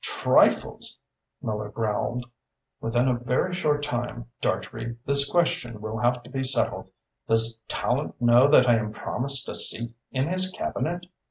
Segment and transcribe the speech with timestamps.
[0.03, 0.99] "Trifles!"
[1.43, 2.25] Miller growled.
[2.79, 6.89] "Within a very short time, Dartrey, this question will have to be settled.
[7.27, 11.05] Does Tallente know that I am promised a seat in his Cabinet?"